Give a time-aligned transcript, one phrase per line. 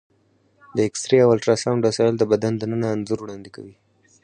[0.75, 3.75] د ایکسرې او الټراساونډ وسایل د بدن دننه انځور وړاندې کوي.